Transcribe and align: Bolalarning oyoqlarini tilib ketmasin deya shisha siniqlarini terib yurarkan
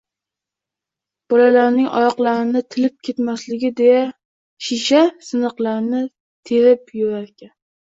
Bolalarning 1.33 1.89
oyoqlarini 1.99 2.63
tilib 2.77 2.95
ketmasin 3.09 3.77
deya 3.83 4.01
shisha 4.71 5.05
siniqlarini 5.31 6.03
terib 6.51 6.93
yurarkan 7.05 7.57